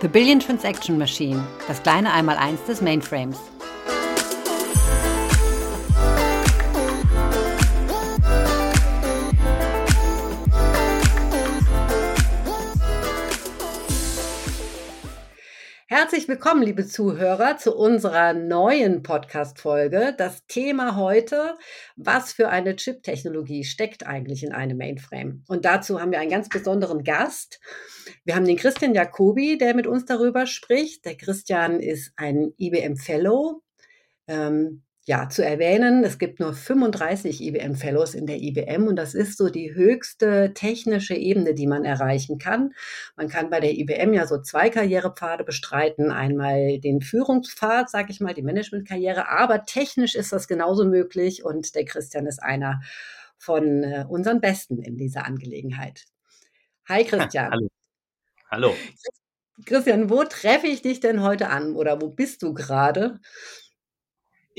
The 0.00 0.08
Billion 0.08 0.38
Transaction 0.38 0.96
Machine, 0.96 1.44
das 1.66 1.82
kleine 1.82 2.12
Einmaleins 2.12 2.62
des 2.68 2.80
Mainframes. 2.80 3.36
Herzlich 16.08 16.28
willkommen, 16.28 16.62
liebe 16.62 16.86
Zuhörer, 16.86 17.58
zu 17.58 17.76
unserer 17.76 18.32
neuen 18.32 19.02
Podcast-Folge. 19.02 20.14
Das 20.16 20.46
Thema 20.46 20.96
heute, 20.96 21.58
was 21.96 22.32
für 22.32 22.48
eine 22.48 22.76
Chip-Technologie 22.76 23.62
steckt 23.62 24.06
eigentlich 24.06 24.42
in 24.42 24.52
einem 24.52 24.78
Mainframe? 24.78 25.44
Und 25.48 25.66
dazu 25.66 26.00
haben 26.00 26.10
wir 26.10 26.18
einen 26.18 26.30
ganz 26.30 26.48
besonderen 26.48 27.04
Gast. 27.04 27.60
Wir 28.24 28.36
haben 28.36 28.46
den 28.46 28.56
Christian 28.56 28.94
Jacobi, 28.94 29.58
der 29.58 29.74
mit 29.74 29.86
uns 29.86 30.06
darüber 30.06 30.46
spricht. 30.46 31.04
Der 31.04 31.14
Christian 31.14 31.78
ist 31.78 32.14
ein 32.16 32.54
IBM 32.56 32.96
Fellow. 32.96 33.62
Ähm, 34.28 34.84
ja, 35.08 35.30
zu 35.30 35.42
erwähnen, 35.42 36.04
es 36.04 36.18
gibt 36.18 36.38
nur 36.38 36.52
35 36.52 37.40
IBM 37.40 37.76
Fellows 37.76 38.14
in 38.14 38.26
der 38.26 38.42
IBM 38.42 38.88
und 38.88 38.96
das 38.96 39.14
ist 39.14 39.38
so 39.38 39.48
die 39.48 39.74
höchste 39.74 40.52
technische 40.52 41.14
Ebene, 41.14 41.54
die 41.54 41.66
man 41.66 41.86
erreichen 41.86 42.36
kann. 42.36 42.74
Man 43.16 43.30
kann 43.30 43.48
bei 43.48 43.58
der 43.58 43.72
IBM 43.72 44.12
ja 44.12 44.26
so 44.26 44.42
zwei 44.42 44.68
Karrierepfade 44.68 45.44
bestreiten. 45.44 46.10
Einmal 46.10 46.78
den 46.80 47.00
Führungspfad, 47.00 47.88
sag 47.88 48.10
ich 48.10 48.20
mal, 48.20 48.34
die 48.34 48.42
Managementkarriere, 48.42 49.30
aber 49.30 49.64
technisch 49.64 50.14
ist 50.14 50.30
das 50.30 50.46
genauso 50.46 50.84
möglich 50.84 51.42
und 51.42 51.74
der 51.74 51.86
Christian 51.86 52.26
ist 52.26 52.42
einer 52.42 52.82
von 53.38 53.84
äh, 53.84 54.04
unseren 54.06 54.42
Besten 54.42 54.82
in 54.82 54.98
dieser 54.98 55.24
Angelegenheit. 55.24 56.04
Hi 56.86 57.02
Christian. 57.04 57.50
Hallo. 57.50 57.68
Hallo. 58.50 58.74
Christian, 59.64 60.10
wo 60.10 60.22
treffe 60.24 60.66
ich 60.66 60.82
dich 60.82 61.00
denn 61.00 61.22
heute 61.22 61.48
an 61.48 61.76
oder 61.76 62.02
wo 62.02 62.10
bist 62.10 62.42
du 62.42 62.52
gerade? 62.52 63.20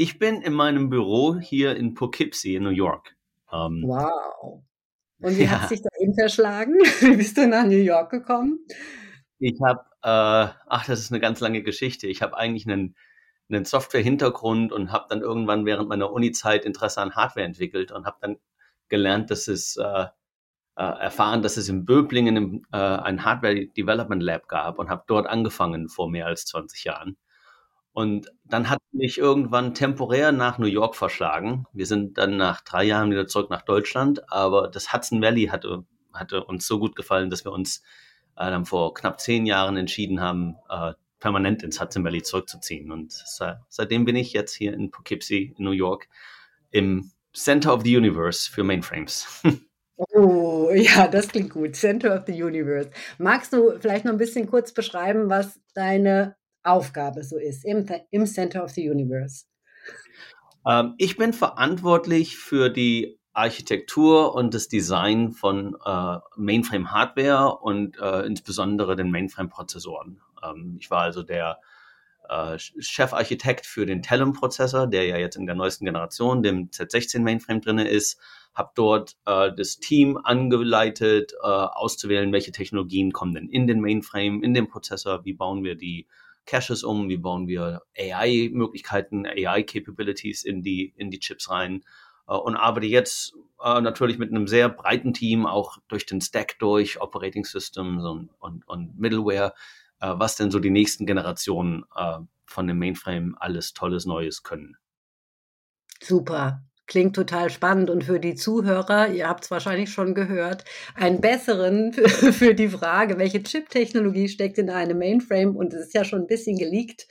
Ich 0.02 0.17
bin 0.17 0.42
in 0.42 0.53
meinem 0.53 0.89
Büro 0.89 1.38
hier 1.39 1.75
in 1.75 1.94
Poughkeepsie 1.94 2.55
in 2.55 2.64
New 2.64 2.69
York. 2.69 3.17
Ähm, 3.52 3.83
wow. 3.86 4.64
Und 5.19 5.38
wie 5.38 5.44
ja. 5.44 5.59
hat 5.59 5.67
sich 5.67 5.81
dahin 5.81 6.14
verschlagen? 6.14 6.75
Wie 7.02 7.17
bist 7.17 7.36
du 7.36 7.45
nach 7.45 7.66
New 7.66 7.75
York 7.75 8.09
gekommen? 8.09 8.66
Ich 9.39 9.59
habe, 9.61 9.81
äh, 10.02 10.56
ach, 10.69 10.86
das 10.86 11.02
ist 11.02 11.11
eine 11.11 11.19
ganz 11.19 11.41
lange 11.41 11.64
Geschichte. 11.64 12.08
Ich 12.08 12.22
habe 12.22 12.38
eigentlich 12.38 12.66
einen, 12.66 12.95
einen 13.50 13.66
Software-Hintergrund 13.66 14.72
und 14.72 14.94
habe 14.94 15.08
dann 15.09 15.19
irgendwann 15.19 15.66
während 15.66 15.89
meiner 15.89 16.13
Uni-Zeit 16.13 16.63
Interesse 16.63 17.02
an 17.02 17.16
Hardware 17.16 17.45
entwickelt 17.45 17.91
und 17.91 18.06
habe 18.06 18.19
dann 18.22 18.38
gelernt, 18.88 19.30
dass 19.31 19.50
es 19.50 19.75
äh, 19.75 20.06
äh, 20.78 20.81
erfahren, 20.81 21.41
dass 21.41 21.58
es 21.58 21.67
in 21.67 21.84
Böblingen 21.84 22.66
äh, 22.72 22.78
ein 22.78 23.25
Hardware 23.25 23.67
Development 23.67 24.23
Lab 24.23 24.47
gab 24.47 24.80
und 24.80 24.89
habe 24.89 25.03
dort 25.08 25.28
angefangen 25.28 25.89
vor 25.89 26.09
mehr 26.09 26.25
als 26.28 26.45
20 26.45 26.86
Jahren. 26.86 27.17
Und 28.00 28.31
dann 28.45 28.69
hat 28.69 28.80
mich 28.94 29.17
irgendwann 29.17 29.73
temporär 29.73 30.31
nach 30.31 30.58
New 30.58 30.67
York 30.67 30.95
verschlagen. 30.95 31.66
Wir 31.73 31.86
sind 31.86 32.17
dann 32.17 32.38
nach 32.38 32.61
drei 32.61 32.86
Jahren 32.86 33.11
wieder 33.11 33.28
zurück 33.28 33.50
nach 33.50 33.64
Deutschland, 33.64 34.31
aber 34.31 34.69
das 34.69 34.94
Hudson 34.94 35.22
Valley 35.22 35.47
hatte, 35.47 35.83
hatte 36.14 36.45
uns 36.45 36.66
so 36.66 36.80
gut 36.80 36.95
gefallen, 36.95 37.30
dass 37.30 37.44
wir 37.44 37.52
uns 37.52 37.83
äh, 38.38 38.50
dann 38.50 38.66
vor 38.66 38.94
knapp 38.94 39.19
zehn 39.19 39.45
Jahren 39.45 39.75
entschieden 39.75 40.22
haben, 40.22 40.56
äh, 40.69 40.94
permanent 41.19 41.61
ins 41.61 41.81
Hudson 41.81 42.06
Valley 42.06 42.23
zurückzuziehen. 42.23 42.89
Und 42.89 43.11
se 43.11 43.59
seitdem 43.67 44.06
bin 44.06 44.16
ich 44.16 44.31
jetzt 44.31 44.53
hier 44.53 44.72
in 44.72 44.91
Poughkeepsie 44.91 45.53
in 45.58 45.66
New 45.66 45.72
York 45.72 46.08
im 46.72 47.11
Center 47.34 47.73
of 47.73 47.81
the 47.84 47.97
Universe 47.97 48.50
für 48.50 48.63
Mainframes. 48.63 49.44
Oh, 50.13 50.72
ja, 50.73 51.09
das 51.09 51.28
klingt 51.28 51.50
gut. 51.50 51.75
Center 51.75 52.17
of 52.17 52.23
the 52.25 52.41
Universe. 52.41 52.89
Magst 53.17 53.52
du 53.52 53.78
vielleicht 53.81 54.06
noch 54.06 54.13
ein 54.13 54.17
bisschen 54.17 54.50
kurz 54.50 54.72
beschreiben, 54.72 55.30
was 55.30 55.59
deine 55.73 56.38
Aufgabe 56.64 57.24
so 57.24 57.38
ist 57.38 57.66
im, 57.66 57.86
im 58.12 58.25
Center 58.25 58.64
of 58.64 58.72
the 58.72 58.90
Universe? 58.90 59.46
Ähm, 60.66 60.96
ich 60.97 61.18
bin 61.18 61.34
verantwortlich 61.34 62.38
für 62.38 62.70
die 62.70 63.20
Architektur 63.34 64.36
und 64.36 64.53
das 64.53 64.68
Design 64.68 65.31
von 65.31 65.78
äh, 65.86 66.18
Mainframe-Hardware 66.36 67.58
und 67.62 67.98
äh, 68.00 68.25
insbesondere 68.25 68.96
den 68.96 69.12
Mainframe-Prozessoren. 69.12 70.19
Ähm, 70.44 70.78
ich 70.80 70.92
war 70.92 71.02
also 71.02 71.24
der 71.24 71.59
äh, 72.28 72.58
Chefarchitekt 72.58 73.66
für 73.66 73.86
den 73.86 74.02
Telum-Prozessor, 74.02 74.88
der 74.88 75.06
ja 75.06 75.18
jetzt 75.18 75.38
in 75.38 75.46
der 75.46 75.56
neuesten 75.56 75.86
Generation, 75.86 76.44
dem 76.44 76.69
Z16 76.69 77.19
Mainframe 77.22 77.62
drinne 77.62 77.88
ist, 77.88 78.19
habe 78.53 78.72
dort 78.75 79.16
äh, 79.25 79.52
das 79.56 79.78
Team 79.78 80.18
angeleitet, 80.18 81.34
äh, 81.42 81.48
auszuwählen, 81.48 82.31
welche 82.34 82.52
Technologien 82.52 83.12
kommen 83.14 83.34
denn 83.34 83.48
in 83.48 83.68
den 83.68 83.80
Mainframe, 83.80 84.44
in 84.44 84.53
den 84.53 84.68
Prozessor, 84.68 85.24
wie 85.24 85.34
bauen 85.34 85.64
wir 85.64 85.75
die 85.75 86.08
Caches 86.50 86.84
um, 86.84 87.10
wie 87.10 87.18
bauen 87.18 87.48
wir 87.48 87.84
AI-Möglichkeiten, 87.96 89.28
AI-Capabilities 89.28 90.44
in 90.44 90.64
die, 90.64 90.92
in 90.98 91.12
die 91.12 91.20
Chips 91.20 91.52
rein 91.52 91.84
äh, 92.28 92.34
und 92.34 92.56
arbeite 92.56 92.88
jetzt 92.88 93.34
äh, 93.64 93.80
natürlich 93.80 94.18
mit 94.18 94.32
einem 94.32 94.48
sehr 94.48 94.68
breiten 94.68 95.14
Team, 95.14 95.46
auch 95.46 95.78
durch 95.90 96.08
den 96.08 96.22
Stack 96.22 96.58
durch, 96.58 97.00
Operating 97.02 97.46
Systems 97.46 98.04
und, 98.04 98.32
und, 98.40 98.68
und 98.68 99.00
Middleware, 99.00 99.54
äh, 100.00 100.14
was 100.16 100.38
denn 100.38 100.50
so 100.50 100.60
die 100.60 100.72
nächsten 100.72 101.06
Generationen 101.06 101.86
äh, 101.96 102.18
von 102.46 102.66
dem 102.66 102.80
Mainframe 102.80 103.36
alles 103.40 103.74
Tolles 103.74 104.08
Neues 104.08 104.42
können. 104.42 104.76
Super. 106.02 106.64
Klingt 106.89 107.16
total 107.16 107.51
spannend 107.51 107.91
und 107.91 108.03
für 108.03 108.19
die 108.19 108.33
Zuhörer, 108.33 109.09
ihr 109.09 109.29
habt 109.29 109.44
es 109.44 109.51
wahrscheinlich 109.51 109.91
schon 109.91 110.16
gehört, 110.16 110.66
einen 110.95 111.22
besseren 111.22 111.94
für, 111.94 112.55
die 112.55 112.67
Frage, 112.67 113.19
welche 113.19 113.44
Chip-Technologie 113.44 114.27
steckt 114.27 114.57
in 114.57 114.72
einem 114.72 114.97
Mainframe 114.97 115.55
und 115.55 115.72
es 115.72 115.85
ist 115.85 115.94
ja 115.94 116.03
schon 116.03 116.22
ein 116.22 116.27
bisschen 116.27 116.57
geleakt, 116.57 117.07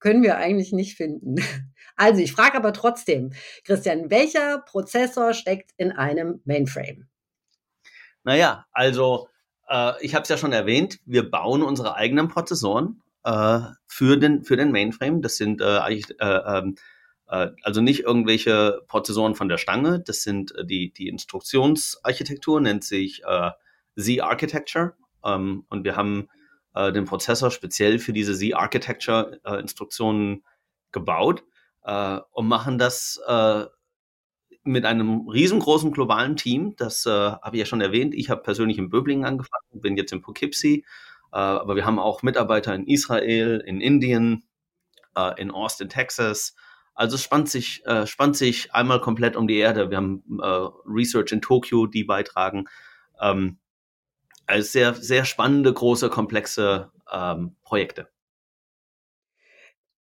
können 0.00 0.22
wir 0.22 0.38
eigentlich 0.38 0.72
nicht 0.72 0.96
finden. 0.96 1.36
Also 2.00 2.20
ich 2.22 2.30
frage 2.30 2.56
aber 2.56 2.72
trotzdem, 2.72 3.32
Christian, 3.64 4.08
welcher 4.08 4.58
Prozessor 4.58 5.34
steckt 5.34 5.72
in 5.78 5.90
einem 5.90 6.40
Mainframe? 6.44 7.08
Naja, 8.22 8.66
also 8.70 9.26
äh, 9.68 9.94
ich 10.00 10.14
habe 10.14 10.22
es 10.22 10.28
ja 10.28 10.36
schon 10.36 10.52
erwähnt, 10.52 11.00
wir 11.06 11.28
bauen 11.28 11.60
unsere 11.60 11.96
eigenen 11.96 12.28
Prozessoren 12.28 13.02
äh, 13.24 13.62
für, 13.88 14.16
den, 14.16 14.44
für 14.44 14.56
den 14.56 14.70
Mainframe. 14.70 15.22
Das 15.22 15.38
sind 15.38 15.60
äh, 15.60 15.64
eigentlich 15.64 16.08
äh, 16.20 16.24
ähm, 16.24 16.76
äh, 16.76 16.80
also 17.62 17.80
nicht 17.80 18.00
irgendwelche 18.00 18.82
Prozessoren 18.88 19.34
von 19.34 19.48
der 19.48 19.58
Stange, 19.58 20.00
das 20.00 20.22
sind 20.22 20.54
äh, 20.56 20.64
die, 20.64 20.92
die 20.92 21.08
Instruktionsarchitektur, 21.08 22.60
nennt 22.60 22.84
sich 22.84 23.22
äh, 23.24 23.50
Z-Architecture. 23.96 24.94
Ähm, 25.24 25.64
und 25.68 25.84
wir 25.84 25.96
haben 25.96 26.28
äh, 26.74 26.92
den 26.92 27.04
Prozessor 27.04 27.50
speziell 27.50 27.98
für 27.98 28.12
diese 28.12 28.34
Z-Architecture-Instruktionen 28.34 30.38
äh, 30.38 30.42
gebaut 30.92 31.44
äh, 31.84 32.18
und 32.32 32.48
machen 32.48 32.78
das 32.78 33.20
äh, 33.26 33.64
mit 34.64 34.84
einem 34.84 35.28
riesengroßen 35.28 35.92
globalen 35.92 36.36
Team. 36.36 36.74
Das 36.76 37.06
äh, 37.06 37.10
habe 37.10 37.56
ich 37.56 37.60
ja 37.60 37.66
schon 37.66 37.80
erwähnt. 37.80 38.14
Ich 38.14 38.30
habe 38.30 38.42
persönlich 38.42 38.78
in 38.78 38.90
Böblingen 38.90 39.24
angefangen, 39.24 39.64
bin 39.72 39.96
jetzt 39.96 40.12
in 40.12 40.22
Poughkeepsie. 40.22 40.84
Äh, 41.32 41.36
aber 41.36 41.76
wir 41.76 41.84
haben 41.84 41.98
auch 41.98 42.22
Mitarbeiter 42.22 42.74
in 42.74 42.86
Israel, 42.86 43.62
in 43.66 43.80
Indien, 43.80 44.48
äh, 45.16 45.40
in 45.40 45.50
Austin, 45.50 45.88
Texas, 45.88 46.54
also 46.98 47.14
es 47.14 47.22
spannt 47.22 47.48
sich, 47.48 47.86
äh, 47.86 48.08
spannt 48.08 48.36
sich 48.36 48.74
einmal 48.74 49.00
komplett 49.00 49.36
um 49.36 49.46
die 49.46 49.58
Erde. 49.58 49.88
Wir 49.88 49.98
haben 49.98 50.24
äh, 50.42 50.68
Research 50.84 51.30
in 51.30 51.40
Tokio, 51.40 51.86
die 51.86 52.02
beitragen. 52.02 52.64
Ähm, 53.20 53.58
also 54.46 54.68
sehr, 54.68 54.94
sehr 54.94 55.24
spannende, 55.24 55.72
große, 55.72 56.10
komplexe 56.10 56.90
ähm, 57.12 57.54
Projekte. 57.62 58.08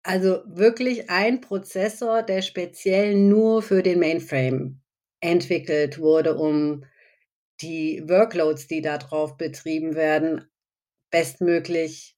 Also 0.03 0.41
wirklich 0.45 1.09
ein 1.09 1.41
Prozessor, 1.41 2.23
der 2.23 2.41
speziell 2.41 3.15
nur 3.15 3.61
für 3.61 3.83
den 3.83 3.99
Mainframe 3.99 4.79
entwickelt 5.19 5.99
wurde, 5.99 6.37
um 6.37 6.85
die 7.59 8.03
Workloads, 8.07 8.67
die 8.67 8.81
da 8.81 8.99
drauf 8.99 9.35
betrieben 9.35 9.95
werden, 9.95 10.45
bestmöglich 11.11 12.15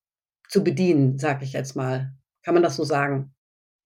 zu 0.50 0.64
bedienen, 0.64 1.18
sag 1.18 1.42
ich 1.42 1.54
jetzt 1.54 1.76
mal. 1.76 2.14
Kann 2.44 2.54
man 2.54 2.62
das 2.62 2.76
so 2.76 2.84
sagen? 2.84 3.34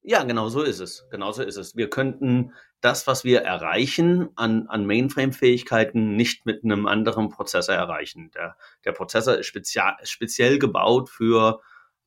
Ja, 0.03 0.23
genau 0.23 0.49
so 0.49 0.63
ist 0.63 0.79
es. 0.79 1.05
Genau 1.11 1.31
so 1.31 1.43
ist 1.43 1.57
es. 1.57 1.75
Wir 1.75 1.89
könnten 1.89 2.53
das, 2.81 3.05
was 3.05 3.23
wir 3.23 3.41
erreichen 3.41 4.29
an, 4.35 4.67
an 4.67 4.87
Mainframe-Fähigkeiten, 4.87 6.15
nicht 6.15 6.45
mit 6.47 6.63
einem 6.63 6.87
anderen 6.87 7.29
Prozessor 7.29 7.75
erreichen. 7.75 8.31
Der, 8.31 8.57
der 8.83 8.93
Prozessor 8.93 9.35
ist 9.35 9.45
spezial, 9.45 9.95
speziell 10.03 10.57
gebaut 10.57 11.09
für 11.09 11.61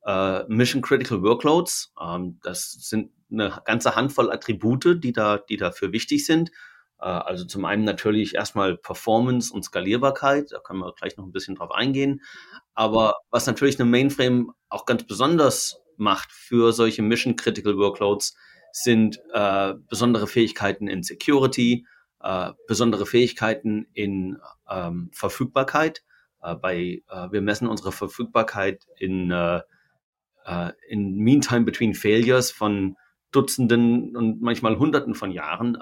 äh, 0.05 0.43
Mission-Critical 0.49 1.23
Workloads. 1.23 1.93
Ähm, 2.01 2.41
das 2.43 2.73
sind 2.73 3.13
eine 3.31 3.63
ganze 3.65 3.95
Handvoll 3.95 4.33
Attribute, 4.33 5.03
die, 5.03 5.13
da, 5.13 5.39
die 5.39 5.57
dafür 5.57 5.93
wichtig 5.93 6.27
sind. 6.27 6.51
Äh, 7.01 7.05
also 7.05 7.45
zum 7.45 7.65
einen 7.65 7.85
natürlich 7.85 8.35
erstmal 8.35 8.77
Performance 8.77 9.53
und 9.53 9.65
Skalierbarkeit. 9.65 10.51
Da 10.51 10.59
können 10.59 10.81
wir 10.81 10.93
gleich 10.95 11.17
noch 11.17 11.25
ein 11.25 11.33
bisschen 11.33 11.55
drauf 11.55 11.71
eingehen. 11.71 12.23
Aber 12.75 13.15
was 13.31 13.47
natürlich 13.47 13.79
eine 13.79 13.89
Mainframe 13.89 14.53
auch 14.69 14.85
ganz 14.85 15.05
besonders 15.07 15.81
macht 15.97 16.33
für 16.33 16.73
solche 16.73 17.03
Mission 17.03 17.37
Critical 17.37 17.77
Workloads, 17.77 18.37
sind 18.73 19.21
äh, 19.33 19.75
besondere 19.89 20.27
Fähigkeiten 20.27 20.89
in 20.89 21.03
Security, 21.03 21.87
äh, 22.21 22.53
besondere 22.67 23.07
Fähigkeiten 23.07 23.87
in 23.93 24.39
ähm, 24.69 25.11
Verfügbarkeit. 25.13 26.03
Äh, 26.43 26.57
bei, 26.57 27.03
äh, 27.09 27.31
wir 27.31 27.41
messen 27.41 27.69
unsere 27.69 27.93
Verfügbarkeit 27.93 28.85
in, 28.99 29.31
äh, 29.31 29.61
äh, 30.45 30.73
in 30.89 31.17
Meantime 31.17 31.65
Between 31.65 31.95
Failures 31.95 32.51
von 32.51 32.97
Dutzenden 33.31 34.17
und 34.17 34.41
manchmal 34.43 34.79
Hunderten 34.79 35.17
von 35.17 35.33
Jahren, 35.33 35.77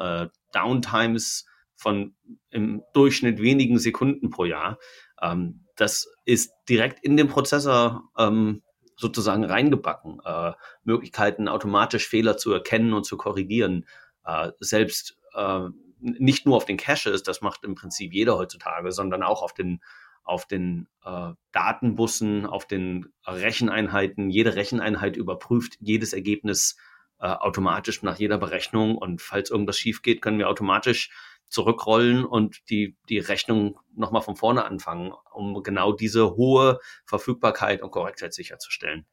Downtimes 0.53 1.45
von 1.75 2.15
im 2.51 2.83
Durchschnitt 2.95 3.43
wenigen 3.43 3.79
Sekunden 3.79 4.31
pro 4.31 4.45
Jahr. 4.45 4.79
Ähm, 5.21 5.67
das 5.77 6.09
ist 6.25 6.53
direkt 6.69 7.05
in 7.05 7.17
den 7.17 7.29
Prozessor 7.29 8.05
ähm, 8.17 8.63
sozusagen 9.03 9.45
reingebacken. 9.45 10.21
Äh, 10.25 10.53
Möglichkeiten, 10.85 11.49
automatisch 11.49 12.09
Fehler 12.09 12.39
zu 12.39 12.53
erkennen 12.53 12.95
und 12.95 13.05
zu 13.05 13.19
korrigieren. 13.19 13.87
Äh, 14.25 14.53
selbst 14.61 15.19
äh, 15.35 15.69
nicht 16.01 16.47
nur 16.47 16.57
auf 16.57 16.65
den 16.65 16.79
Caches, 16.79 17.23
das 17.23 17.43
macht 17.43 17.65
im 17.65 17.75
Prinzip 17.75 18.15
jeder 18.15 18.39
heutzutage, 18.39 18.93
sondern 18.93 19.23
auch 19.23 19.43
auf 19.43 19.53
den 19.53 19.81
auf 20.25 20.47
den 20.47 20.87
äh, 21.05 21.33
Datenbussen, 21.51 22.47
auf 22.47 22.65
den 22.65 23.09
Recheneinheiten. 23.27 24.31
Jede 24.31 24.55
Recheneinheit 24.55 25.17
überprüft 25.17 25.77
jedes 25.81 26.13
Ergebnis 26.13 26.77
äh, 27.19 27.27
automatisch 27.27 28.03
nach 28.03 28.19
jeder 28.19 28.39
Berechnung 28.39 28.97
und 28.97 29.21
falls 29.21 29.51
irgendwas 29.51 29.79
schief 29.79 30.03
geht, 30.03 30.23
können 30.23 30.39
wir 30.39 30.49
automatisch 30.49 31.11
zurückrollen 31.53 32.25
und 32.25 32.69
die, 32.71 32.97
die 33.11 33.19
Rechnung 33.19 33.79
nochmal 33.95 34.23
von 34.23 34.37
vorne 34.37 34.65
anfangen, 34.65 35.13
um 35.33 35.63
genau 35.63 35.93
diese 35.93 36.35
hohe 36.35 36.81
Verfügbarkeit 37.05 37.83
und 37.83 37.91
Korrektheit 37.91 38.33
sicherzustellen. 38.33 39.07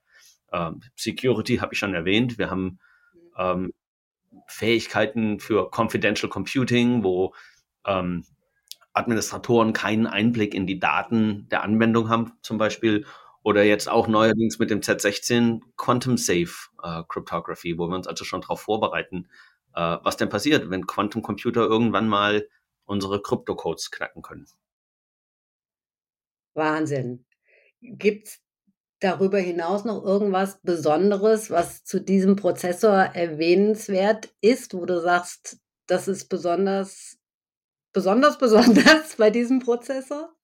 Ähm, 0.54 0.82
Security 0.96 1.58
habe 1.58 1.74
ich 1.74 1.80
schon 1.80 1.94
erwähnt. 1.94 2.38
Wir 2.38 2.50
haben 2.50 2.80
ähm, 3.38 3.74
Fähigkeiten 4.48 5.42
für 5.42 5.70
Confidential 5.70 6.30
Computing, 6.30 7.04
wo 7.04 7.36
ähm, 7.86 8.24
Administratoren 8.94 9.74
keinen 9.74 10.08
Einblick 10.08 10.54
in 10.54 10.66
die 10.66 10.80
Daten 10.80 11.48
der 11.50 11.64
Anwendung 11.64 12.10
haben, 12.10 12.32
zum 12.42 12.58
Beispiel. 12.58 13.06
Oder 13.44 13.64
jetzt 13.64 13.90
auch 13.90 14.08
neuerdings 14.08 14.60
mit 14.60 14.70
dem 14.70 14.80
Z16 14.80 15.60
Quantum 15.76 16.18
Safe 16.18 16.52
äh, 16.84 17.04
Cryptography, 17.10 17.78
wo 17.78 17.88
wir 17.88 17.96
uns 17.96 18.08
also 18.08 18.24
schon 18.24 18.42
darauf 18.42 18.62
vorbereiten, 18.62 19.28
äh, 19.76 19.98
was 20.04 20.18
denn 20.18 20.30
passiert, 20.30 20.70
wenn 20.70 20.88
Quantencomputer 20.88 21.62
irgendwann 21.62 22.08
mal 22.08 22.48
unsere 22.86 23.22
Kryptocodes 23.22 23.92
knacken 23.92 24.22
können. 24.22 24.48
Wahnsinn. 26.56 27.26
Gibt 27.82 28.28
es 28.28 28.40
darüber 29.00 29.40
hinaus 29.40 29.86
noch 29.86 30.04
irgendwas 30.04 30.60
Besonderes, 30.62 31.50
was 31.50 31.84
zu 31.84 32.02
diesem 32.02 32.36
Prozessor 32.36 32.96
erwähnenswert 33.14 34.30
ist, 34.42 34.74
wo 34.74 34.86
du 34.86 35.00
sagst, 35.00 35.60
das 35.88 36.08
ist 36.08 36.28
besonders, 36.28 37.18
besonders, 37.94 38.38
besonders 38.40 39.16
bei 39.18 39.30
diesem 39.30 39.60
Prozessor? 39.60 40.36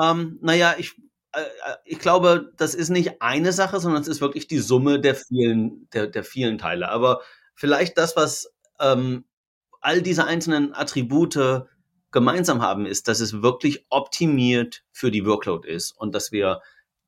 Ähm, 0.00 0.38
naja, 0.42 0.74
ich, 0.78 1.00
äh, 1.32 1.42
äh, 1.42 1.76
ich 1.84 1.98
glaube, 1.98 2.52
das 2.56 2.74
ist 2.74 2.90
nicht 2.90 3.22
eine 3.22 3.52
Sache, 3.52 3.80
sondern 3.80 4.02
es 4.02 4.08
ist 4.08 4.20
wirklich 4.20 4.48
die 4.48 4.58
Summe 4.58 5.00
der 5.00 5.14
vielen, 5.14 5.88
der, 5.90 6.06
der 6.06 6.24
vielen 6.24 6.58
Teile. 6.58 6.88
Aber 6.88 7.22
vielleicht 7.58 7.98
das, 7.98 8.16
was 8.16 8.54
ähm, 8.80 9.24
all 9.80 10.00
diese 10.00 10.24
einzelnen 10.24 10.74
Attribute 10.74 11.66
gemeinsam 12.10 12.62
haben, 12.62 12.86
ist, 12.86 13.08
dass 13.08 13.20
es 13.20 13.42
wirklich 13.42 13.84
optimiert 13.90 14.84
für 14.92 15.10
die 15.10 15.26
Workload 15.26 15.68
ist 15.68 15.90
und 15.92 16.14
dass 16.14 16.32
wir 16.32 16.60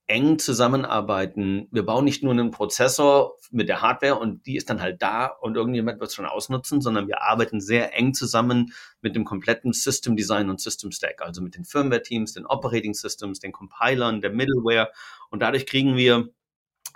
eng 0.08 0.40
zusammenarbeiten. 0.40 1.68
Wir 1.70 1.86
bauen 1.86 2.04
nicht 2.04 2.24
nur 2.24 2.32
einen 2.32 2.50
Prozessor 2.50 3.36
mit 3.52 3.68
der 3.68 3.80
Hardware 3.80 4.18
und 4.18 4.44
die 4.44 4.56
ist 4.56 4.68
dann 4.68 4.82
halt 4.82 5.00
da 5.00 5.26
und 5.26 5.56
irgendjemand 5.56 6.00
wird 6.00 6.10
es 6.10 6.16
schon 6.16 6.26
ausnutzen, 6.26 6.80
sondern 6.80 7.06
wir 7.06 7.22
arbeiten 7.22 7.60
sehr 7.60 7.96
eng 7.96 8.12
zusammen 8.12 8.72
mit 9.02 9.14
dem 9.14 9.24
kompletten 9.24 9.72
System 9.72 10.16
Design 10.16 10.50
und 10.50 10.60
System 10.60 10.90
Stack, 10.90 11.22
also 11.22 11.40
mit 11.40 11.54
den 11.54 11.64
Firmware-Teams, 11.64 12.32
den 12.32 12.44
Operating 12.44 12.92
Systems, 12.92 13.38
den 13.38 13.52
Compilern, 13.52 14.20
der 14.20 14.30
Middleware 14.30 14.90
und 15.30 15.40
dadurch 15.42 15.64
kriegen 15.64 15.96
wir 15.96 16.28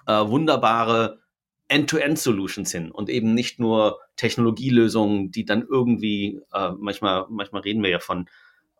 äh, 0.07 0.27
wunderbare 0.27 1.24
End-to-End-Solutions 1.69 2.71
hin 2.71 2.91
und 2.91 3.09
eben 3.09 3.35
nicht 3.35 3.59
nur 3.59 3.99
Technologielösungen, 4.17 5.31
die 5.31 5.45
dann 5.45 5.63
irgendwie, 5.63 6.41
äh, 6.53 6.71
manchmal, 6.79 7.27
manchmal 7.31 7.63
reden 7.63 7.83
wir 7.83 7.91
ja 7.91 8.01
von 8.01 8.29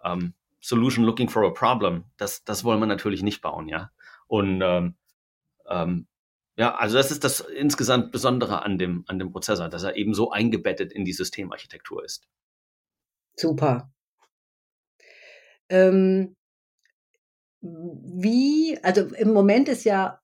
ähm, 0.05 0.35
Solution 0.61 1.05
looking 1.05 1.29
for 1.29 1.45
a 1.45 1.51
problem. 1.51 2.05
Das, 2.17 2.45
das 2.45 2.65
wollen 2.65 2.81
wir 2.81 2.87
natürlich 2.87 3.23
nicht 3.23 3.41
bauen, 3.41 3.69
ja. 3.69 3.91
Und 4.27 4.61
ähm, 4.63 4.95
ähm, 5.69 6.07
ja, 6.57 6.75
also 6.75 6.97
das 6.97 7.11
ist 7.11 7.25
das 7.25 7.41
insgesamt 7.41 8.13
Besondere 8.13 8.63
an 8.63 8.79
dem, 8.79 9.05
an 9.09 9.19
dem 9.19 9.33
Prozessor, 9.33 9.69
dass 9.69 9.83
er 9.83 9.97
eben 9.97 10.15
so 10.15 10.31
eingebettet 10.31 10.93
in 10.93 11.05
die 11.05 11.13
Systemarchitektur 11.13 12.05
ist. 12.05 12.29
Super. 13.37 13.93
Ähm, 15.69 16.37
wie, 17.61 18.79
also 18.83 19.07
im 19.15 19.33
Moment 19.33 19.69
ist 19.69 19.85
ja 19.85 20.21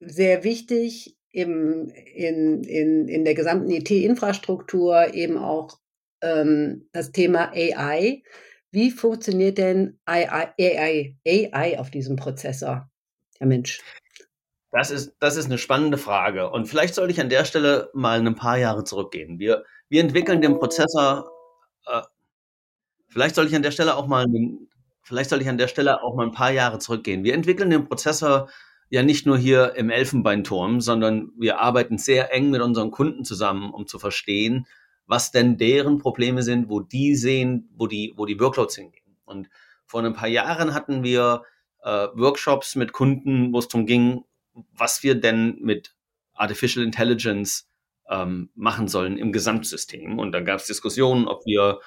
sehr 0.00 0.42
wichtig, 0.42 1.16
im, 1.32 1.88
in, 2.14 2.64
in, 2.64 3.08
in 3.08 3.24
der 3.24 3.34
gesamten 3.34 3.70
IT-Infrastruktur 3.70 5.14
eben 5.14 5.38
auch 5.38 5.78
ähm, 6.22 6.88
das 6.92 7.12
Thema 7.12 7.52
AI. 7.52 8.22
Wie 8.72 8.90
funktioniert 8.90 9.58
denn 9.58 9.98
AI, 10.04 10.52
AI, 10.58 11.16
AI 11.26 11.78
auf 11.78 11.90
diesem 11.90 12.16
Prozessor, 12.16 12.88
Herr 13.38 13.46
Mensch? 13.46 13.80
Das 14.72 14.90
ist, 14.92 15.16
das 15.18 15.36
ist 15.36 15.46
eine 15.46 15.58
spannende 15.58 15.98
Frage. 15.98 16.50
Und 16.50 16.66
vielleicht 16.66 16.94
sollte 16.94 17.12
ich 17.12 17.20
an 17.20 17.28
der 17.28 17.44
Stelle 17.44 17.90
mal 17.92 18.24
ein 18.24 18.36
paar 18.36 18.58
Jahre 18.58 18.84
zurückgehen. 18.84 19.40
Wir, 19.40 19.64
wir 19.88 20.00
entwickeln 20.00 20.40
den 20.40 20.58
Prozessor, 20.58 21.28
äh, 21.86 22.02
vielleicht 23.08 23.34
soll 23.34 23.46
ich 23.46 23.56
an 23.56 23.62
der 23.62 23.72
Stelle 23.72 23.96
auch 23.96 24.06
mal, 24.06 24.26
vielleicht 25.02 25.30
soll 25.30 25.42
ich 25.42 25.48
an 25.48 25.58
der 25.58 25.66
Stelle 25.66 26.00
auch 26.02 26.14
mal 26.14 26.26
ein 26.26 26.32
paar 26.32 26.52
Jahre 26.52 26.78
zurückgehen. 26.78 27.24
Wir 27.24 27.34
entwickeln 27.34 27.70
den 27.70 27.88
Prozessor 27.88 28.48
ja 28.90 29.02
nicht 29.02 29.24
nur 29.24 29.38
hier 29.38 29.74
im 29.76 29.88
Elfenbeinturm, 29.88 30.80
sondern 30.80 31.30
wir 31.38 31.60
arbeiten 31.60 31.96
sehr 31.96 32.34
eng 32.34 32.50
mit 32.50 32.60
unseren 32.60 32.90
Kunden 32.90 33.24
zusammen, 33.24 33.70
um 33.70 33.86
zu 33.86 33.98
verstehen, 33.98 34.66
was 35.06 35.30
denn 35.30 35.56
deren 35.56 35.98
Probleme 35.98 36.42
sind, 36.42 36.68
wo 36.68 36.80
die 36.80 37.14
sehen, 37.14 37.70
wo 37.74 37.86
die, 37.86 38.12
wo 38.16 38.26
die 38.26 38.38
Workloads 38.38 38.76
hingehen. 38.76 39.16
Und 39.24 39.48
vor 39.86 40.04
ein 40.04 40.12
paar 40.12 40.28
Jahren 40.28 40.74
hatten 40.74 41.02
wir 41.04 41.42
äh, 41.82 42.08
Workshops 42.14 42.74
mit 42.74 42.92
Kunden, 42.92 43.52
wo 43.52 43.58
es 43.58 43.68
darum 43.68 43.86
ging, 43.86 44.24
was 44.72 45.02
wir 45.02 45.14
denn 45.14 45.56
mit 45.60 45.94
Artificial 46.34 46.84
Intelligence 46.84 47.68
ähm, 48.08 48.50
machen 48.54 48.88
sollen 48.88 49.16
im 49.16 49.32
Gesamtsystem. 49.32 50.18
Und 50.18 50.32
da 50.32 50.40
gab 50.40 50.58
es 50.58 50.66
Diskussionen, 50.66 51.28
ob 51.28 51.44
wir 51.46 51.80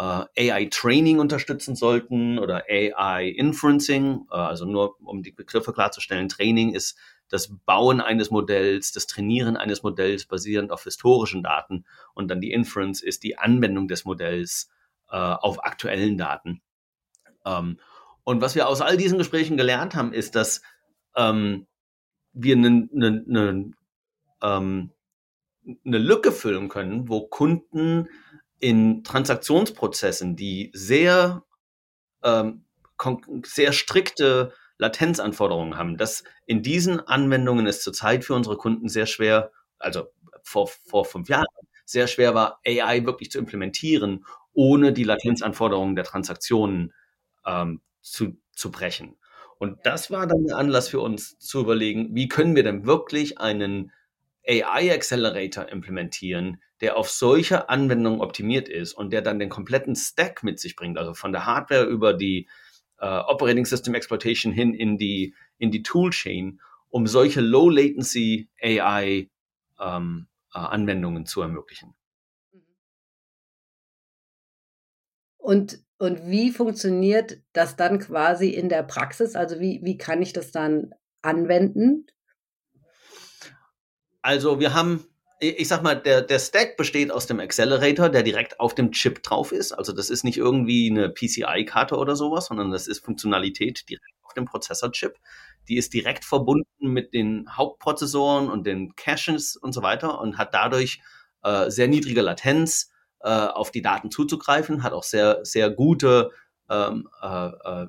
AI-Training 0.00 1.18
unterstützen 1.18 1.74
sollten 1.74 2.38
oder 2.38 2.64
AI-Inferencing. 2.68 4.26
Äh, 4.30 4.34
also 4.36 4.64
nur 4.64 5.00
um 5.00 5.22
die 5.22 5.32
Begriffe 5.32 5.72
klarzustellen, 5.72 6.28
Training 6.28 6.74
ist 6.74 6.96
das 7.28 7.54
Bauen 7.66 8.00
eines 8.00 8.30
Modells, 8.30 8.92
das 8.92 9.06
Trainieren 9.06 9.56
eines 9.56 9.82
Modells 9.82 10.26
basierend 10.26 10.70
auf 10.70 10.84
historischen 10.84 11.42
Daten 11.42 11.84
und 12.14 12.28
dann 12.28 12.40
die 12.40 12.52
Inference 12.52 13.02
ist 13.02 13.22
die 13.22 13.36
Anwendung 13.36 13.88
des 13.88 14.04
Modells 14.04 14.70
äh, 15.10 15.16
auf 15.16 15.64
aktuellen 15.64 16.16
Daten. 16.16 16.62
Ähm, 17.44 17.78
und 18.24 18.40
was 18.40 18.54
wir 18.54 18.68
aus 18.68 18.80
all 18.80 18.96
diesen 18.96 19.18
Gesprächen 19.18 19.56
gelernt 19.56 19.94
haben, 19.94 20.12
ist, 20.12 20.34
dass 20.34 20.62
ähm, 21.16 21.66
wir 22.32 22.56
eine 22.56 22.88
ne, 22.92 23.24
ne, 23.26 23.70
ähm, 24.42 24.90
ne 25.62 25.98
Lücke 25.98 26.32
füllen 26.32 26.68
können, 26.68 27.08
wo 27.08 27.26
Kunden 27.26 28.08
in 28.60 29.04
Transaktionsprozessen, 29.04 30.36
die 30.36 30.70
sehr, 30.74 31.44
ähm, 32.22 32.64
sehr 33.44 33.72
strikte 33.72 34.52
Latenzanforderungen 34.78 35.76
haben, 35.76 35.96
dass 35.96 36.24
in 36.46 36.62
diesen 36.62 37.00
Anwendungen 37.00 37.66
es 37.66 37.82
zurzeit 37.82 38.24
für 38.24 38.34
unsere 38.34 38.56
Kunden 38.56 38.88
sehr 38.88 39.06
schwer, 39.06 39.52
also 39.78 40.08
vor, 40.42 40.68
vor 40.68 41.04
fünf 41.04 41.28
Jahren, 41.28 41.46
sehr 41.84 42.06
schwer 42.06 42.34
war, 42.34 42.60
AI 42.66 43.04
wirklich 43.06 43.30
zu 43.30 43.38
implementieren, 43.38 44.24
ohne 44.52 44.92
die 44.92 45.04
Latenzanforderungen 45.04 45.96
der 45.96 46.04
Transaktionen 46.04 46.92
ähm, 47.46 47.80
zu, 48.02 48.36
zu 48.52 48.70
brechen. 48.70 49.16
Und 49.58 49.84
das 49.84 50.10
war 50.10 50.26
dann 50.26 50.44
der 50.44 50.56
Anlass 50.56 50.88
für 50.88 51.00
uns 51.00 51.38
zu 51.38 51.60
überlegen, 51.60 52.14
wie 52.14 52.28
können 52.28 52.54
wir 52.54 52.62
denn 52.62 52.86
wirklich 52.86 53.38
einen 53.38 53.92
AI 54.46 54.92
Accelerator 54.92 55.68
implementieren, 55.68 56.62
der 56.80 56.96
auf 56.96 57.10
solche 57.10 57.68
Anwendungen 57.68 58.20
optimiert 58.20 58.68
ist 58.68 58.92
und 58.92 59.12
der 59.12 59.22
dann 59.22 59.38
den 59.38 59.48
kompletten 59.48 59.96
Stack 59.96 60.42
mit 60.42 60.60
sich 60.60 60.76
bringt, 60.76 60.98
also 60.98 61.14
von 61.14 61.32
der 61.32 61.46
Hardware 61.46 61.84
über 61.84 62.14
die 62.14 62.48
äh, 62.98 63.06
Operating 63.06 63.66
System 63.66 63.94
Exploitation 63.94 64.52
hin 64.52 64.74
in 64.74 64.98
die, 64.98 65.34
in 65.58 65.70
die 65.70 65.82
Toolchain, 65.82 66.60
um 66.88 67.06
solche 67.06 67.40
Low 67.40 67.68
Latency 67.68 68.48
AI 68.62 69.28
ähm, 69.80 70.26
äh, 70.54 70.58
Anwendungen 70.58 71.26
zu 71.26 71.42
ermöglichen. 71.42 71.94
Und, 75.38 75.82
und 75.98 76.26
wie 76.26 76.50
funktioniert 76.50 77.40
das 77.52 77.76
dann 77.76 77.98
quasi 77.98 78.50
in 78.50 78.68
der 78.68 78.82
Praxis? 78.82 79.34
Also 79.34 79.60
wie, 79.60 79.80
wie 79.82 79.96
kann 79.96 80.20
ich 80.20 80.32
das 80.32 80.50
dann 80.50 80.94
anwenden? 81.22 82.06
Also 84.20 84.60
wir 84.60 84.74
haben 84.74 85.06
ich 85.40 85.68
sag 85.68 85.82
mal, 85.82 85.94
der, 85.94 86.22
der 86.22 86.38
Stack 86.38 86.76
besteht 86.76 87.12
aus 87.12 87.26
dem 87.26 87.38
Accelerator, 87.38 88.08
der 88.08 88.22
direkt 88.22 88.58
auf 88.58 88.74
dem 88.74 88.90
Chip 88.90 89.22
drauf 89.22 89.52
ist. 89.52 89.72
Also 89.72 89.92
das 89.92 90.10
ist 90.10 90.24
nicht 90.24 90.36
irgendwie 90.36 90.90
eine 90.90 91.08
PCI-Karte 91.10 91.96
oder 91.96 92.16
sowas, 92.16 92.46
sondern 92.46 92.70
das 92.70 92.88
ist 92.88 93.04
Funktionalität 93.04 93.88
direkt 93.88 94.14
auf 94.22 94.34
dem 94.34 94.46
Prozessor-Chip. 94.46 95.16
Die 95.68 95.76
ist 95.76 95.94
direkt 95.94 96.24
verbunden 96.24 96.88
mit 96.88 97.14
den 97.14 97.46
Hauptprozessoren 97.56 98.50
und 98.50 98.66
den 98.66 98.96
Caches 98.96 99.56
und 99.56 99.72
so 99.72 99.82
weiter 99.82 100.20
und 100.20 100.38
hat 100.38 100.54
dadurch 100.54 101.00
äh, 101.44 101.70
sehr 101.70 101.88
niedrige 101.88 102.22
Latenz, 102.22 102.90
äh, 103.20 103.28
auf 103.28 103.70
die 103.70 103.82
Daten 103.82 104.10
zuzugreifen, 104.10 104.82
hat 104.82 104.92
auch 104.92 105.02
sehr, 105.02 105.44
sehr 105.44 105.70
gute, 105.70 106.30
ähm, 106.68 107.08
äh, 107.22 107.48
äh 107.48 107.86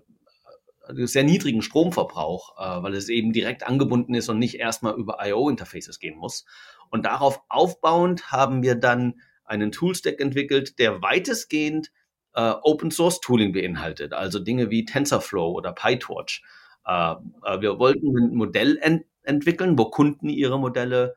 sehr 0.91 1.23
niedrigen 1.23 1.61
Stromverbrauch, 1.61 2.57
äh, 2.57 2.81
weil 2.81 2.95
es 2.95 3.09
eben 3.09 3.31
direkt 3.31 3.61
angebunden 3.61 4.15
ist 4.15 4.27
und 4.27 4.39
nicht 4.39 4.55
erstmal 4.55 4.95
über 4.95 5.19
I.O.-Interfaces 5.23 5.99
gehen 5.99 6.17
muss. 6.17 6.45
Und 6.89 7.05
darauf 7.05 7.41
aufbauend 7.49 8.31
haben 8.31 8.63
wir 8.63 8.75
dann 8.75 9.21
einen 9.45 9.71
Toolstack 9.71 10.19
entwickelt, 10.19 10.79
der 10.79 11.01
weitestgehend 11.01 11.91
äh, 12.33 12.53
Open 12.61 12.91
Source 12.91 13.19
Tooling 13.19 13.51
beinhaltet, 13.53 14.13
also 14.13 14.39
Dinge 14.39 14.69
wie 14.69 14.85
TensorFlow 14.85 15.51
oder 15.51 15.73
PyTorch. 15.73 16.43
Äh, 16.85 17.11
äh, 17.43 17.61
wir 17.61 17.79
wollten 17.79 18.15
ein 18.17 18.35
Modell 18.35 18.77
ent 18.77 19.05
entwickeln, 19.23 19.77
wo 19.77 19.85
Kunden 19.85 20.29
ihre 20.29 20.57
Modelle 20.57 21.15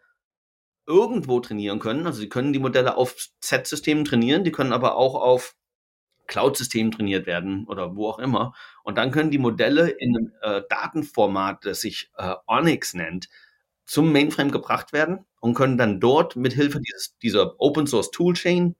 irgendwo 0.86 1.40
trainieren 1.40 1.78
können. 1.78 2.06
Also 2.06 2.20
sie 2.20 2.28
können 2.28 2.52
die 2.52 2.58
Modelle 2.58 2.96
auf 2.96 3.16
Z-Systemen 3.40 4.04
trainieren, 4.04 4.44
die 4.44 4.52
können 4.52 4.72
aber 4.72 4.96
auch 4.96 5.14
auf 5.14 5.54
Cloud-Systemen 6.26 6.92
trainiert 6.92 7.26
werden 7.26 7.66
oder 7.68 7.96
wo 7.96 8.08
auch 8.08 8.18
immer. 8.18 8.54
Und 8.82 8.98
dann 8.98 9.12
können 9.12 9.30
die 9.30 9.38
Modelle 9.38 9.88
in 9.88 10.16
einem 10.16 10.32
äh, 10.42 10.62
Datenformat, 10.68 11.64
das 11.64 11.80
sich 11.80 12.10
äh, 12.16 12.34
Onyx 12.46 12.94
nennt, 12.94 13.28
zum 13.84 14.12
Mainframe 14.12 14.50
gebracht 14.50 14.92
werden 14.92 15.24
und 15.42 15.54
können 15.54 15.76
dann 15.76 15.98
dort 15.98 16.36
mit 16.36 16.52
Hilfe 16.52 16.80
dieser 17.20 17.60
Open 17.60 17.88
Source 17.88 18.12
Toolchain, 18.12 18.76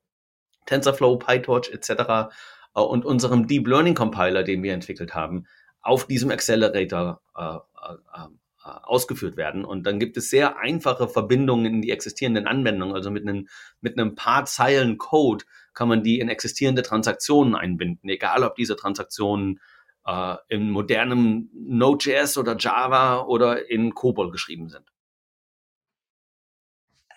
TensorFlow, 0.67 1.17
PyTorch 1.17 1.71
etc. 1.73 2.31
Äh, 2.75 2.81
und 2.81 3.05
unserem 3.05 3.49
Deep 3.49 3.67
Learning 3.67 3.97
Compiler, 3.97 4.45
den 4.45 4.63
wir 4.63 4.73
entwickelt 4.73 5.13
haben, 5.13 5.47
auf 5.81 6.07
diesem 6.07 6.31
Accelerator 6.31 7.21
äh, 7.37 7.57
äh, 7.57 8.27
äh, 8.65 8.69
ausgeführt 8.85 9.37
werden. 9.37 9.65
Und 9.65 9.87
dann 9.87 9.99
gibt 9.99 10.17
es 10.17 10.31
sehr 10.31 10.57
einfache 10.57 11.09
Verbindungen 11.09 11.67
in 11.67 11.83
die 11.83 11.91
existierenden 11.91 12.47
Anwendungen. 12.47 12.95
Also 12.95 13.11
mit 13.11 13.27
einem, 13.27 13.49
mit 13.81 13.99
einem 13.99 14.15
paar 14.15 14.45
Zeilen 14.45 14.99
Code 14.99 15.45
kann 15.75 15.89
man 15.89 16.05
die 16.05 16.21
in 16.21 16.29
existierende 16.29 16.83
Transaktionen 16.83 17.57
einbinden, 17.57 18.09
egal 18.09 18.45
ob 18.45 18.55
diese 18.55 18.77
Transaktionen 18.77 19.59
äh, 20.07 20.37
in 20.49 20.71
modernem 20.71 21.51
Node.js 21.53 22.39
oder 22.39 22.57
Java 22.57 23.23
oder 23.23 23.69
in 23.69 23.97
COBOL 23.97 24.31
geschrieben 24.31 24.69
sind. 24.69 24.92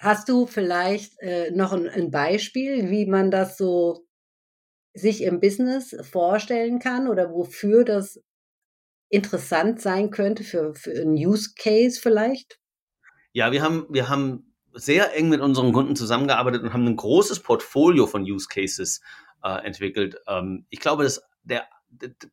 Hast 0.06 0.30
du 0.30 0.46
vielleicht 0.46 1.20
äh, 1.20 1.50
noch 1.50 1.74
ein, 1.74 1.90
ein 1.90 2.12
Beispiel, 2.12 2.92
wie 2.92 3.08
man 3.08 3.32
das 3.32 3.58
so 3.58 4.06
sich 4.94 5.24
im 5.24 5.40
Business 5.40 5.96
vorstellen 6.04 6.78
kann 6.78 7.08
oder 7.08 7.32
wofür 7.32 7.84
das 7.84 8.22
interessant 9.10 9.82
sein 9.82 10.12
könnte 10.12 10.44
für, 10.44 10.76
für 10.76 10.92
einen 10.92 11.16
Use 11.16 11.56
Case 11.58 12.00
vielleicht? 12.00 12.60
Ja, 13.34 13.52
wir 13.52 13.64
haben, 13.64 13.88
wir 13.90 14.08
haben 14.08 14.54
sehr 14.74 15.16
eng 15.16 15.30
mit 15.30 15.42
unseren 15.42 15.74
Kunden 15.74 15.96
zusammengearbeitet 15.96 16.62
und 16.62 16.72
haben 16.72 16.86
ein 16.86 16.98
großes 16.98 17.40
Portfolio 17.40 18.06
von 18.06 18.22
Use 18.22 18.48
Cases 18.48 19.02
äh, 19.44 19.66
entwickelt. 19.66 20.18
Ähm, 20.28 20.68
ich 20.70 20.82
glaube, 20.82 21.02
dass 21.02 21.24
der, 21.42 21.66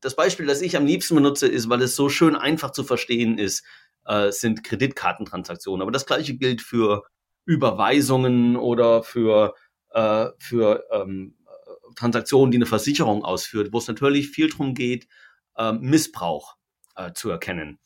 das 0.03 0.15
Beispiel, 0.15 0.45
das 0.45 0.61
ich 0.61 0.77
am 0.77 0.85
liebsten 0.85 1.15
benutze, 1.15 1.49
ist, 1.49 1.71
weil 1.71 1.81
es 1.81 1.97
so 1.97 2.11
schön 2.11 2.37
einfach 2.37 2.73
zu 2.73 2.85
verstehen 2.85 3.39
ist, 3.39 3.65
äh, 4.05 4.31
sind 4.31 4.63
Kreditkartentransaktionen. 4.63 5.81
Aber 5.81 5.91
das 5.91 6.05
gleiche 6.05 6.37
gilt 6.37 6.61
für 6.61 7.05
Überweisungen 7.45 8.57
oder 8.57 9.03
für, 9.03 9.55
äh, 9.91 10.29
für 10.39 10.85
ähm, 10.91 11.37
Transaktionen, 11.97 12.51
die 12.51 12.59
eine 12.59 12.67
Versicherung 12.67 13.25
ausführt, 13.25 13.73
wo 13.73 13.79
es 13.79 13.89
natürlich 13.89 14.31
viel 14.31 14.49
darum 14.49 14.75
geht, 14.75 15.09
äh, 15.57 15.73
Missbrauch 15.73 16.57
äh, 16.97 17.13
zu 17.13 17.31
erkennen. 17.31 17.79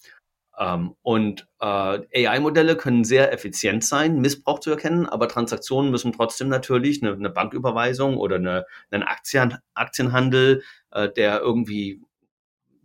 Ähm, 0.58 0.94
und 1.02 1.46
äh, 1.60 2.26
AI-Modelle 2.26 2.76
können 2.76 3.04
sehr 3.04 3.32
effizient 3.32 3.84
sein, 3.84 4.20
Missbrauch 4.20 4.58
zu 4.60 4.70
erkennen, 4.70 5.06
aber 5.06 5.28
Transaktionen 5.28 5.90
müssen 5.90 6.12
trotzdem 6.12 6.48
natürlich 6.48 7.02
eine, 7.02 7.12
eine 7.12 7.30
Banküberweisung 7.30 8.16
oder 8.16 8.36
eine, 8.36 8.64
einen 8.90 9.02
Aktien, 9.02 9.58
Aktienhandel, 9.74 10.62
äh, 10.92 11.10
der 11.10 11.40
irgendwie 11.40 12.02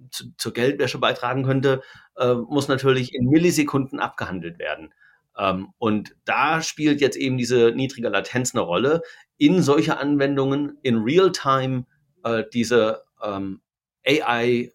zu, 0.09 0.33
zur 0.37 0.53
Geldwäsche 0.53 0.97
beitragen 0.97 1.43
könnte, 1.43 1.81
äh, 2.17 2.33
muss 2.33 2.67
natürlich 2.67 3.13
in 3.13 3.29
Millisekunden 3.29 3.99
abgehandelt 3.99 4.59
werden. 4.59 4.93
Ähm, 5.37 5.69
und 5.77 6.15
da 6.25 6.61
spielt 6.61 7.01
jetzt 7.01 7.17
eben 7.17 7.37
diese 7.37 7.71
niedrige 7.71 8.09
Latenz 8.09 8.53
eine 8.53 8.61
Rolle, 8.61 9.01
in 9.37 9.61
solche 9.61 9.97
Anwendungen 9.97 10.77
in 10.83 10.97
Real-Time 10.97 11.85
äh, 12.23 12.43
diese 12.53 13.03
ähm, 13.23 13.61
AI 14.05 14.71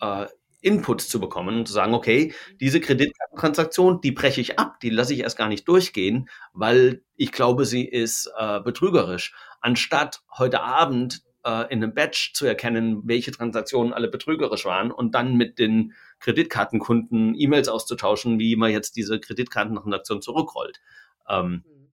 äh, 0.00 0.26
Inputs 0.62 1.08
zu 1.08 1.20
bekommen 1.20 1.58
und 1.58 1.68
zu 1.68 1.74
sagen, 1.74 1.94
okay, 1.94 2.34
diese 2.60 2.80
Kreditkartentransaktion, 2.80 4.00
die 4.00 4.12
breche 4.12 4.40
ich 4.40 4.58
ab, 4.58 4.80
die 4.80 4.90
lasse 4.90 5.14
ich 5.14 5.20
erst 5.20 5.38
gar 5.38 5.48
nicht 5.48 5.68
durchgehen, 5.68 6.28
weil 6.54 7.04
ich 7.14 7.30
glaube, 7.30 7.64
sie 7.64 7.84
ist 7.84 8.30
äh, 8.36 8.60
betrügerisch. 8.60 9.34
Anstatt 9.60 10.22
heute 10.36 10.62
Abend 10.62 11.22
äh, 11.46 11.72
in 11.72 11.82
einem 11.82 11.94
Batch 11.94 12.34
zu 12.34 12.44
erkennen, 12.44 13.02
welche 13.04 13.30
Transaktionen 13.30 13.92
alle 13.92 14.08
betrügerisch 14.08 14.64
waren 14.64 14.90
und 14.90 15.14
dann 15.14 15.36
mit 15.36 15.58
den 15.58 15.94
Kreditkartenkunden 16.18 17.34
E-Mails 17.38 17.68
auszutauschen, 17.68 18.38
wie 18.38 18.56
man 18.56 18.72
jetzt 18.72 18.96
diese 18.96 19.20
Kreditkartentransaktion 19.20 20.20
zurückrollt. 20.20 20.80
Ähm, 21.28 21.64
mhm. 21.64 21.92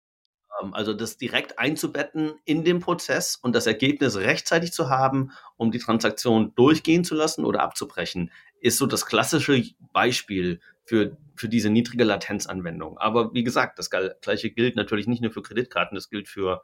Ähm, 0.61 0.75
also 0.75 0.95
das 0.95 1.19
direkt 1.19 1.59
einzubetten 1.59 2.33
in 2.47 2.65
den 2.65 2.81
Prozess 2.81 3.37
und 3.37 3.55
das 3.55 3.67
Ergebnis 3.67 4.17
rechtzeitig 4.17 4.73
zu 4.73 4.89
haben, 4.89 5.33
um 5.57 5.71
die 5.71 5.79
Transaktion 5.79 6.55
durchgehen 6.55 7.05
zu 7.05 7.15
lassen 7.15 7.45
oder 7.45 7.61
abzubrechen, 7.61 8.31
ist 8.61 8.79
so 8.79 8.87
das 8.87 9.05
klassische 9.05 9.63
Beispiel 9.93 10.61
für, 10.85 11.17
für 11.37 11.49
diese 11.49 11.69
niedrige 11.69 12.05
Latenzanwendung. 12.05 12.97
Aber 12.99 13.35
wie 13.35 13.45
gesagt, 13.45 13.79
das 13.79 13.91
gleiche 13.91 14.51
gilt 14.51 14.77
natürlich 14.77 15.07
nicht 15.07 15.23
nur 15.23 15.31
für 15.31 15.43
Kreditkarten, 15.43 15.95
das 15.95 16.09
gilt 16.09 16.29
für 16.29 16.63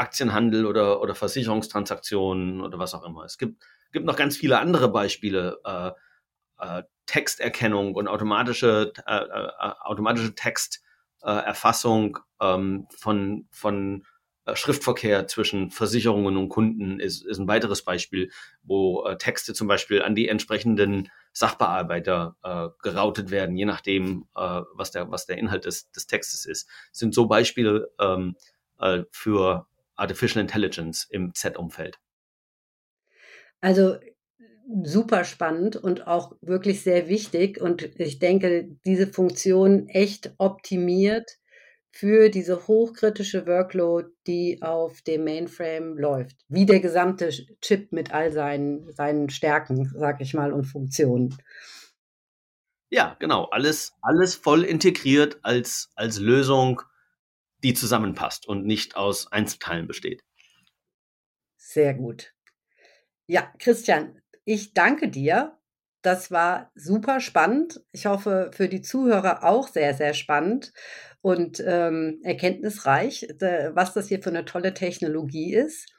Aktienhandel 0.00 0.66
oder, 0.66 1.00
oder 1.00 1.14
Versicherungstransaktionen 1.14 2.60
oder 2.60 2.78
was 2.78 2.94
auch 2.94 3.04
immer. 3.04 3.24
Es 3.24 3.38
gibt, 3.38 3.62
gibt 3.92 4.06
noch 4.06 4.16
ganz 4.16 4.36
viele 4.36 4.58
andere 4.58 4.90
Beispiele. 4.90 5.60
Äh, 5.64 5.92
äh, 6.60 6.82
Texterkennung 7.06 7.94
und 7.94 8.06
automatische, 8.06 8.92
äh, 9.06 9.16
äh 9.16 9.72
automatische 9.80 10.34
Text 10.34 10.82
äh, 11.22 11.30
Erfassung 11.30 12.18
ähm, 12.40 12.86
von, 12.96 13.48
von 13.50 14.04
äh, 14.44 14.54
Schriftverkehr 14.54 15.26
zwischen 15.26 15.70
Versicherungen 15.70 16.36
und 16.36 16.48
Kunden 16.48 17.00
ist, 17.00 17.24
ist 17.24 17.38
ein 17.38 17.48
weiteres 17.48 17.82
Beispiel, 17.82 18.30
wo 18.62 19.04
äh, 19.04 19.18
Texte 19.18 19.54
zum 19.54 19.66
Beispiel 19.66 20.02
an 20.02 20.14
die 20.14 20.28
entsprechenden 20.28 21.10
Sachbearbeiter 21.32 22.36
äh, 22.42 22.68
geroutet 22.82 23.30
werden, 23.30 23.56
je 23.56 23.64
nachdem, 23.64 24.26
äh, 24.36 24.62
was, 24.74 24.92
der, 24.92 25.10
was 25.10 25.26
der 25.26 25.38
Inhalt 25.38 25.64
des, 25.64 25.90
des 25.90 26.06
Textes 26.06 26.46
ist. 26.46 26.68
Das 26.90 26.98
sind 26.98 27.14
so 27.14 27.26
Beispiele 27.26 27.90
ähm, 27.98 28.36
äh, 28.78 29.02
für 29.10 29.66
Artificial 30.00 30.40
Intelligence 30.40 31.06
im 31.10 31.34
Z-Umfeld. 31.34 31.98
Also 33.60 33.98
super 34.82 35.24
spannend 35.24 35.76
und 35.76 36.06
auch 36.06 36.36
wirklich 36.40 36.82
sehr 36.82 37.08
wichtig. 37.08 37.60
Und 37.60 38.00
ich 38.00 38.18
denke, 38.18 38.70
diese 38.84 39.06
Funktion 39.06 39.88
echt 39.88 40.32
optimiert 40.38 41.38
für 41.92 42.28
diese 42.28 42.68
hochkritische 42.68 43.46
Workload, 43.46 44.08
die 44.26 44.62
auf 44.62 45.02
dem 45.02 45.24
Mainframe 45.24 45.98
läuft. 45.98 46.36
Wie 46.48 46.66
der 46.66 46.80
gesamte 46.80 47.30
Chip 47.60 47.92
mit 47.92 48.14
all 48.14 48.32
seinen, 48.32 48.92
seinen 48.92 49.28
Stärken, 49.28 49.90
sag 49.96 50.20
ich 50.20 50.32
mal, 50.32 50.52
und 50.52 50.64
Funktionen. 50.64 51.36
Ja, 52.90 53.16
genau. 53.18 53.44
Alles, 53.46 53.94
alles 54.02 54.34
voll 54.36 54.64
integriert 54.64 55.38
als, 55.42 55.90
als 55.96 56.18
Lösung, 56.18 56.82
die 57.62 57.74
zusammenpasst 57.74 58.46
und 58.46 58.64
nicht 58.66 58.96
aus 58.96 59.30
Einzelteilen 59.30 59.86
besteht. 59.86 60.22
Sehr 61.56 61.94
gut. 61.94 62.34
Ja, 63.26 63.52
Christian, 63.58 64.20
ich 64.44 64.74
danke 64.74 65.08
dir. 65.08 65.56
Das 66.02 66.30
war 66.30 66.72
super 66.74 67.20
spannend. 67.20 67.82
Ich 67.92 68.06
hoffe, 68.06 68.50
für 68.54 68.68
die 68.68 68.80
Zuhörer 68.80 69.44
auch 69.44 69.68
sehr, 69.68 69.94
sehr 69.94 70.14
spannend 70.14 70.72
und 71.20 71.62
ähm, 71.64 72.20
erkenntnisreich, 72.22 73.28
was 73.38 73.92
das 73.92 74.08
hier 74.08 74.22
für 74.22 74.30
eine 74.30 74.46
tolle 74.46 74.72
Technologie 74.72 75.54
ist. 75.54 75.92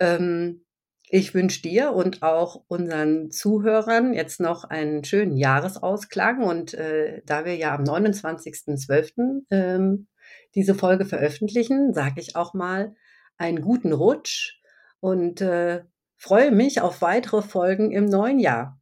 Ähm, 0.00 0.64
ich 1.10 1.34
wünsche 1.34 1.62
dir 1.62 1.92
und 1.92 2.22
auch 2.22 2.64
unseren 2.68 3.30
Zuhörern 3.30 4.12
jetzt 4.12 4.40
noch 4.40 4.64
einen 4.64 5.04
schönen 5.04 5.36
Jahresausklang. 5.36 6.42
Und 6.42 6.74
äh, 6.74 7.22
da 7.24 7.44
wir 7.44 7.56
ja 7.56 7.74
am 7.74 7.84
29.12. 7.84 9.44
Ähm, 9.50 10.08
diese 10.54 10.74
Folge 10.74 11.04
veröffentlichen, 11.04 11.92
sage 11.94 12.20
ich 12.20 12.36
auch 12.36 12.54
mal 12.54 12.94
einen 13.36 13.60
guten 13.60 13.92
Rutsch 13.92 14.60
und 15.00 15.40
äh, 15.40 15.84
freue 16.16 16.50
mich 16.50 16.80
auf 16.80 17.00
weitere 17.02 17.42
Folgen 17.42 17.92
im 17.92 18.06
neuen 18.06 18.38
Jahr. 18.38 18.80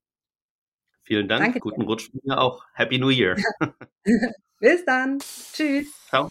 Vielen 1.03 1.29
Dank. 1.29 1.45
Danke 1.45 1.61
Guten 1.61 1.83
dir. 1.83 1.87
Rutsch 1.87 2.11
mir 2.25 2.41
auch. 2.41 2.65
Happy 2.73 2.99
New 2.99 3.11
Year. 3.11 3.37
Bis 4.59 4.85
dann. 4.85 5.19
Tschüss. 5.53 5.87
Ciao. 6.09 6.31